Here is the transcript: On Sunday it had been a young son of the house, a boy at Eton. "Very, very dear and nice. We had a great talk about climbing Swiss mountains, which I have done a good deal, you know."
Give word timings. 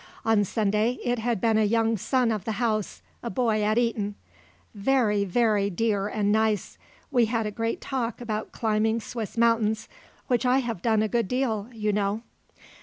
On 0.25 0.43
Sunday 0.43 0.97
it 1.03 1.19
had 1.19 1.39
been 1.39 1.59
a 1.59 1.63
young 1.63 1.95
son 1.95 2.31
of 2.31 2.43
the 2.43 2.53
house, 2.53 3.03
a 3.21 3.29
boy 3.29 3.61
at 3.61 3.77
Eton. 3.77 4.15
"Very, 4.73 5.23
very 5.25 5.69
dear 5.69 6.07
and 6.07 6.31
nice. 6.31 6.79
We 7.11 7.25
had 7.27 7.45
a 7.45 7.51
great 7.51 7.81
talk 7.81 8.19
about 8.19 8.51
climbing 8.51 8.99
Swiss 8.99 9.37
mountains, 9.37 9.87
which 10.25 10.43
I 10.43 10.57
have 10.57 10.81
done 10.81 11.03
a 11.03 11.07
good 11.07 11.27
deal, 11.27 11.69
you 11.71 11.93
know." 11.93 12.23